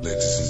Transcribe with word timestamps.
Ladies 0.00 0.38
and 0.38 0.47